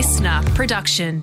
listener 0.00 0.40
production. 0.54 1.22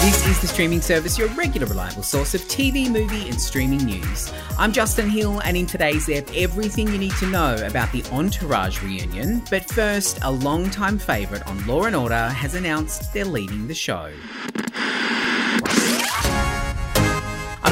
This 0.00 0.26
is 0.26 0.40
the 0.40 0.48
streaming 0.48 0.80
service, 0.80 1.16
your 1.16 1.28
regular 1.28 1.68
reliable 1.68 2.02
source 2.02 2.34
of 2.34 2.40
TV, 2.48 2.90
movie, 2.90 3.28
and 3.28 3.40
streaming 3.40 3.84
news. 3.84 4.32
I'm 4.58 4.72
Justin 4.72 5.08
Hill, 5.08 5.40
and 5.44 5.56
in 5.56 5.64
today's 5.64 6.08
ep, 6.08 6.28
everything 6.34 6.88
you 6.88 6.98
need 6.98 7.14
to 7.20 7.26
know 7.26 7.54
about 7.64 7.92
the 7.92 8.02
Entourage 8.10 8.82
reunion. 8.82 9.44
But 9.48 9.70
first, 9.70 10.18
a 10.24 10.32
long-time 10.32 10.98
favourite 10.98 11.46
on 11.46 11.64
Law 11.68 11.84
and 11.84 11.94
Order 11.94 12.30
has 12.30 12.56
announced 12.56 13.14
they're 13.14 13.24
leaving 13.24 13.68
the 13.68 13.74
show. 13.74 14.10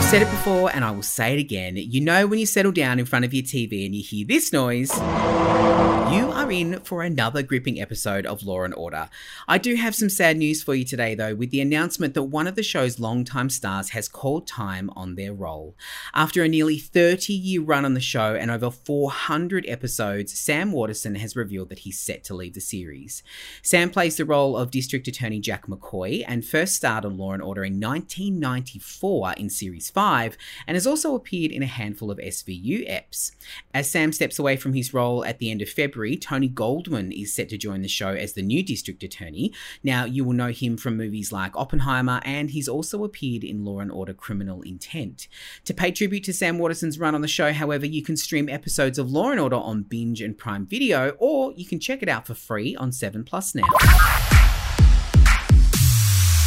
Said 0.08 0.22
it 0.22 0.30
before 0.30 0.70
and 0.74 0.86
I 0.86 0.90
will 0.90 1.02
say 1.02 1.34
it 1.34 1.38
again. 1.38 1.74
You 1.76 2.00
know 2.00 2.26
when 2.26 2.38
you 2.38 2.46
settle 2.46 2.72
down 2.72 2.98
in 2.98 3.04
front 3.04 3.26
of 3.26 3.34
your 3.34 3.42
TV 3.42 3.84
and 3.84 3.94
you 3.94 4.02
hear 4.02 4.26
this 4.26 4.54
noise, 4.54 4.90
you 6.10 6.27
are 6.48 6.52
in 6.52 6.80
for 6.80 7.02
another 7.02 7.42
gripping 7.42 7.78
episode 7.78 8.24
of 8.24 8.42
Law 8.42 8.62
and 8.62 8.74
Order. 8.74 9.10
I 9.46 9.58
do 9.58 9.74
have 9.74 9.94
some 9.94 10.08
sad 10.08 10.38
news 10.38 10.62
for 10.62 10.74
you 10.74 10.84
today 10.84 11.14
though, 11.14 11.34
with 11.34 11.50
the 11.50 11.60
announcement 11.60 12.14
that 12.14 12.22
one 12.22 12.46
of 12.46 12.54
the 12.54 12.62
show's 12.62 12.98
longtime 12.98 13.50
stars 13.50 13.90
has 13.90 14.08
called 14.08 14.46
time 14.46 14.88
on 14.96 15.14
their 15.14 15.34
role. 15.34 15.76
After 16.14 16.42
a 16.42 16.48
nearly 16.48 16.78
30 16.78 17.34
year 17.34 17.60
run 17.60 17.84
on 17.84 17.92
the 17.92 18.00
show 18.00 18.34
and 18.34 18.50
over 18.50 18.70
400 18.70 19.66
episodes, 19.68 20.38
Sam 20.38 20.72
Waterston 20.72 21.16
has 21.16 21.36
revealed 21.36 21.68
that 21.68 21.80
he's 21.80 21.98
set 21.98 22.24
to 22.24 22.34
leave 22.34 22.54
the 22.54 22.60
series. 22.60 23.22
Sam 23.62 23.90
plays 23.90 24.16
the 24.16 24.24
role 24.24 24.56
of 24.56 24.70
District 24.70 25.06
Attorney 25.06 25.40
Jack 25.40 25.66
McCoy 25.66 26.24
and 26.26 26.46
first 26.46 26.76
starred 26.76 27.04
on 27.04 27.18
Law 27.18 27.32
and 27.32 27.42
Order 27.42 27.64
in 27.64 27.78
1994 27.78 29.34
in 29.34 29.50
series 29.50 29.90
5 29.90 30.38
and 30.66 30.76
has 30.76 30.86
also 30.86 31.14
appeared 31.14 31.52
in 31.52 31.62
a 31.62 31.66
handful 31.66 32.10
of 32.10 32.16
SVU 32.16 32.88
eps. 32.90 33.32
As 33.74 33.90
Sam 33.90 34.12
steps 34.12 34.38
away 34.38 34.56
from 34.56 34.72
his 34.72 34.94
role 34.94 35.26
at 35.26 35.40
the 35.40 35.50
end 35.50 35.60
of 35.60 35.68
February, 35.68 36.16
Tony 36.16 36.37
Goldwyn 36.46 37.10
is 37.10 37.34
set 37.34 37.48
to 37.48 37.56
join 37.56 37.80
the 37.80 37.88
show 37.88 38.10
as 38.10 38.34
the 38.34 38.42
new 38.42 38.62
district 38.62 39.02
attorney. 39.02 39.52
Now, 39.82 40.04
you 40.04 40.24
will 40.24 40.34
know 40.34 40.50
him 40.50 40.76
from 40.76 40.98
movies 40.98 41.32
like 41.32 41.56
Oppenheimer, 41.56 42.20
and 42.24 42.50
he's 42.50 42.68
also 42.68 43.02
appeared 43.04 43.44
in 43.44 43.64
Law 43.64 43.80
and 43.80 43.90
Order 43.90 44.12
Criminal 44.12 44.60
Intent. 44.60 45.26
To 45.64 45.72
pay 45.72 45.90
tribute 45.90 46.24
to 46.24 46.34
Sam 46.34 46.58
Waterston's 46.58 46.98
run 46.98 47.14
on 47.14 47.22
the 47.22 47.28
show, 47.28 47.54
however, 47.54 47.86
you 47.86 48.02
can 48.02 48.18
stream 48.18 48.50
episodes 48.50 48.98
of 48.98 49.10
Law 49.10 49.30
and 49.30 49.40
Order 49.40 49.56
on 49.56 49.84
Binge 49.84 50.20
and 50.20 50.36
Prime 50.36 50.66
Video, 50.66 51.10
or 51.18 51.52
you 51.52 51.64
can 51.64 51.80
check 51.80 52.02
it 52.02 52.08
out 52.08 52.26
for 52.26 52.34
free 52.34 52.76
on 52.76 52.92
7 52.92 53.24
Plus 53.24 53.54
now. 53.54 53.64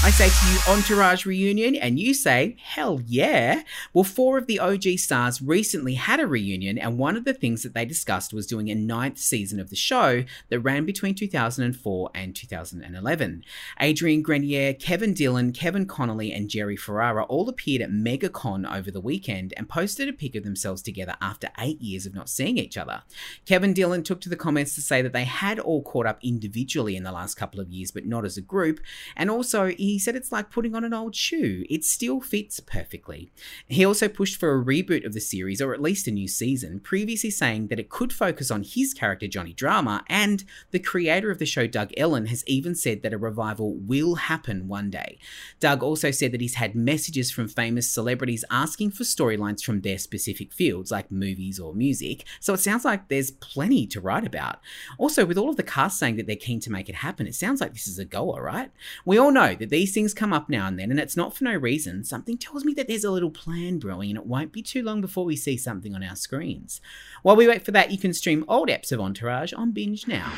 I 0.03 0.09
say 0.09 0.29
to 0.29 0.51
you, 0.51 0.59
Entourage 0.67 1.27
reunion, 1.27 1.75
and 1.75 1.99
you 1.99 2.15
say, 2.15 2.57
hell 2.59 3.03
yeah. 3.05 3.61
Well, 3.93 4.03
four 4.03 4.39
of 4.39 4.47
the 4.47 4.57
OG 4.57 4.97
stars 4.97 5.43
recently 5.43 5.93
had 5.93 6.19
a 6.19 6.25
reunion, 6.25 6.79
and 6.79 6.97
one 6.97 7.15
of 7.15 7.23
the 7.23 7.35
things 7.35 7.61
that 7.61 7.75
they 7.75 7.85
discussed 7.85 8.33
was 8.33 8.47
doing 8.47 8.71
a 8.71 8.75
ninth 8.75 9.19
season 9.19 9.59
of 9.59 9.69
the 9.69 9.75
show 9.75 10.23
that 10.49 10.59
ran 10.61 10.87
between 10.87 11.13
2004 11.13 12.09
and 12.15 12.35
2011. 12.35 13.43
Adrian 13.79 14.23
Grenier, 14.23 14.73
Kevin 14.73 15.13
Dillon, 15.13 15.53
Kevin 15.53 15.85
Connolly, 15.85 16.33
and 16.33 16.49
Jerry 16.49 16.75
Ferrara 16.75 17.23
all 17.25 17.47
appeared 17.47 17.83
at 17.83 17.91
MegaCon 17.91 18.75
over 18.75 18.89
the 18.89 18.99
weekend 18.99 19.53
and 19.55 19.69
posted 19.69 20.09
a 20.09 20.13
pic 20.13 20.33
of 20.33 20.43
themselves 20.43 20.81
together 20.81 21.13
after 21.21 21.49
eight 21.59 21.79
years 21.79 22.07
of 22.07 22.15
not 22.15 22.27
seeing 22.27 22.57
each 22.57 22.75
other. 22.75 23.03
Kevin 23.45 23.71
Dillon 23.71 24.01
took 24.01 24.19
to 24.21 24.29
the 24.29 24.35
comments 24.35 24.73
to 24.73 24.81
say 24.81 25.03
that 25.03 25.13
they 25.13 25.25
had 25.25 25.59
all 25.59 25.83
caught 25.83 26.07
up 26.07 26.17
individually 26.23 26.95
in 26.95 27.03
the 27.03 27.11
last 27.11 27.35
couple 27.35 27.59
of 27.59 27.69
years, 27.69 27.91
but 27.91 28.07
not 28.07 28.25
as 28.25 28.35
a 28.35 28.41
group, 28.41 28.79
and 29.15 29.29
also 29.29 29.67
he 29.67 29.90
he 29.91 29.99
said 29.99 30.15
it's 30.15 30.31
like 30.31 30.49
putting 30.49 30.75
on 30.75 30.83
an 30.83 30.93
old 30.93 31.15
shoe. 31.15 31.65
It 31.69 31.83
still 31.83 32.21
fits 32.21 32.59
perfectly. 32.59 33.31
He 33.67 33.85
also 33.85 34.07
pushed 34.07 34.39
for 34.39 34.53
a 34.53 34.63
reboot 34.63 35.05
of 35.05 35.13
the 35.13 35.19
series, 35.19 35.61
or 35.61 35.73
at 35.73 35.81
least 35.81 36.07
a 36.07 36.11
new 36.11 36.27
season, 36.27 36.79
previously 36.79 37.29
saying 37.29 37.67
that 37.67 37.79
it 37.79 37.89
could 37.89 38.13
focus 38.13 38.49
on 38.49 38.63
his 38.63 38.93
character 38.93 39.27
Johnny 39.27 39.53
Drama, 39.53 40.03
and 40.07 40.43
the 40.71 40.79
creator 40.79 41.31
of 41.31 41.39
the 41.39 41.45
show, 41.45 41.67
Doug 41.67 41.91
Ellin, 41.97 42.27
has 42.27 42.43
even 42.47 42.75
said 42.75 43.03
that 43.03 43.13
a 43.13 43.17
revival 43.17 43.75
will 43.75 44.15
happen 44.15 44.67
one 44.67 44.89
day. 44.89 45.17
Doug 45.59 45.83
also 45.83 46.11
said 46.11 46.31
that 46.31 46.41
he's 46.41 46.55
had 46.55 46.75
messages 46.75 47.31
from 47.31 47.47
famous 47.47 47.89
celebrities 47.89 48.45
asking 48.49 48.91
for 48.91 49.03
storylines 49.03 49.63
from 49.63 49.81
their 49.81 49.97
specific 49.97 50.53
fields, 50.53 50.91
like 50.91 51.11
movies 51.11 51.59
or 51.59 51.73
music, 51.73 52.25
so 52.39 52.53
it 52.53 52.59
sounds 52.59 52.85
like 52.85 53.07
there's 53.07 53.31
plenty 53.31 53.85
to 53.87 54.01
write 54.01 54.25
about. 54.25 54.59
Also, 54.97 55.25
with 55.25 55.37
all 55.37 55.49
of 55.49 55.57
the 55.57 55.63
cast 55.63 55.99
saying 55.99 56.15
that 56.15 56.27
they're 56.27 56.35
keen 56.35 56.59
to 56.59 56.71
make 56.71 56.89
it 56.89 56.95
happen, 56.95 57.27
it 57.27 57.35
sounds 57.35 57.61
like 57.61 57.73
this 57.73 57.87
is 57.87 57.99
a 57.99 58.05
goer, 58.05 58.41
right? 58.41 58.71
We 59.05 59.17
all 59.17 59.31
know 59.31 59.55
that 59.55 59.69
these 59.81 59.95
things 59.95 60.13
come 60.13 60.31
up 60.31 60.47
now 60.47 60.67
and 60.67 60.77
then, 60.77 60.91
and 60.91 60.99
it's 60.99 61.17
not 61.17 61.35
for 61.35 61.43
no 61.43 61.55
reason. 61.55 62.03
Something 62.03 62.37
tells 62.37 62.63
me 62.63 62.71
that 62.75 62.87
there's 62.87 63.03
a 63.03 63.09
little 63.09 63.31
plan 63.31 63.79
brewing, 63.79 64.11
and 64.11 64.19
it 64.19 64.27
won't 64.27 64.51
be 64.51 64.61
too 64.61 64.83
long 64.83 65.01
before 65.01 65.25
we 65.25 65.35
see 65.35 65.57
something 65.57 65.95
on 65.95 66.03
our 66.03 66.15
screens. 66.15 66.81
While 67.23 67.35
we 67.35 67.47
wait 67.47 67.65
for 67.65 67.71
that, 67.71 67.89
you 67.89 67.97
can 67.97 68.13
stream 68.13 68.45
old 68.47 68.69
eps 68.69 68.91
of 68.91 68.99
Entourage 68.99 69.53
on 69.53 69.71
Binge 69.71 70.07
now. 70.07 70.31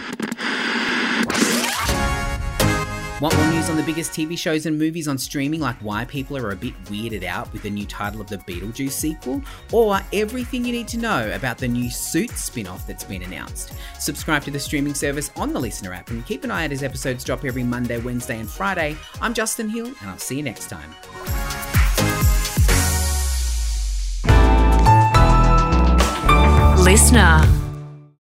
Want 3.22 3.38
more 3.38 3.48
news 3.52 3.70
on 3.70 3.78
the 3.78 3.84
biggest 3.84 4.12
TV 4.12 4.38
shows 4.38 4.66
and 4.66 4.78
movies 4.78 5.08
on 5.08 5.18
streaming, 5.18 5.62
like 5.62 5.78
why 5.78 6.04
people 6.04 6.36
are 6.36 6.52
a 6.52 6.56
bit 6.56 6.74
weirded 6.86 7.24
out 7.24 7.52
with 7.54 7.62
the 7.62 7.70
new 7.70 7.86
title 7.86 8.20
of 8.20 8.28
the 8.28 8.38
Beetlejuice 8.40 8.92
sequel, 8.92 9.42
or 9.72 10.00
everything 10.12 10.66
you 10.66 10.72
need 10.72 10.88
to 10.90 10.98
know 10.98 11.32
about 11.32 11.58
the 11.58 11.68
new 11.68 11.90
Suits 11.90 12.44
spin 12.44 12.68
off 12.68 12.86
that's 12.88 13.04
been 13.04 13.22
announced? 13.22 13.74
Subscribe 14.00 14.44
to 14.44 14.52
the 14.52 14.60
streaming 14.60 14.94
service 14.94 15.32
on 15.36 15.54
the 15.54 15.60
Listener 15.60 15.94
app 15.94 16.10
and 16.10 16.26
keep 16.26 16.44
an 16.44 16.52
eye 16.52 16.66
out 16.66 16.72
as 16.72 16.84
episodes 16.84 17.24
drop 17.24 17.46
every 17.46 17.64
Monday, 17.64 18.00
Wednesday, 18.00 18.40
and 18.40 18.50
Friday. 18.50 18.98
I'm 19.22 19.34
Justin 19.34 19.70
Hill, 19.70 19.86
and 19.86 20.10
I'll 20.10 20.18
see 20.18 20.38
you 20.38 20.44
next 20.44 20.70
time. 20.70 20.94
Listener. 26.84 27.73